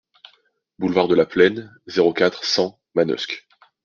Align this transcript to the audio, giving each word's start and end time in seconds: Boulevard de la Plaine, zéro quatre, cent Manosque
Boulevard 0.79 1.07
de 1.09 1.13
la 1.13 1.27
Plaine, 1.27 1.77
zéro 1.85 2.11
quatre, 2.11 2.43
cent 2.43 2.79
Manosque 2.95 3.45